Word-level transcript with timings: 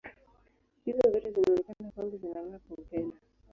Hizo 0.85 0.97
zote 1.11 1.31
zinaonekana 1.31 1.91
kwangu 1.95 2.17
zinang’aa 2.21 2.59
kwa 2.63 2.75
upendo. 2.81 3.17